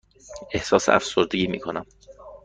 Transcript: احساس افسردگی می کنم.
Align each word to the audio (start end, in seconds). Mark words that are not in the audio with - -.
احساس 0.51 0.89
افسردگی 0.89 1.47
می 1.47 1.59
کنم. 1.59 1.85